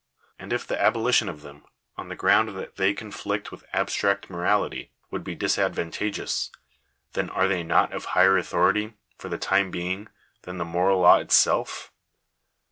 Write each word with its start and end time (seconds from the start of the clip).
and 0.39 0.51
if 0.51 0.65
the 0.65 0.81
abolition 0.81 1.29
of 1.29 1.43
them, 1.43 1.63
on 1.95 2.07
the 2.09 2.15
ground 2.15 2.57
that 2.57 2.75
they 2.75 2.91
conflict 2.91 3.51
with 3.51 3.63
abstract 3.71 4.31
morality, 4.31 4.89
would 5.11 5.23
be 5.23 5.35
disadvantageous, 5.35 6.49
then, 7.13 7.29
are 7.29 7.47
they 7.47 7.61
not 7.61 7.93
of 7.93 8.05
higher 8.05 8.35
authority, 8.35 8.95
for 9.19 9.29
the 9.29 9.37
time 9.37 9.69
being, 9.69 10.07
than 10.41 10.57
the 10.57 10.65
moral 10.65 11.01
law 11.01 11.17
itself? 11.19 11.91